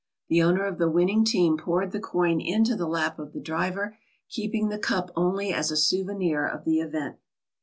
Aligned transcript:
The 0.29 0.41
owner 0.41 0.65
of 0.65 0.79
the 0.79 0.89
win 0.89 1.05
ning 1.05 1.23
team 1.23 1.57
poured 1.59 1.91
the 1.91 1.99
coin 1.99 2.41
into 2.41 2.75
the 2.75 2.87
lap 2.87 3.19
of 3.19 3.33
the 3.33 3.39
driver, 3.39 3.99
keeping 4.29 4.69
the 4.69 4.79
cup 4.79 5.11
only 5.15 5.53
as 5.53 5.69
a 5.69 5.77
souvenir 5.77 6.43
of 6.43 6.65
the 6.65 6.79
event. 6.79 7.17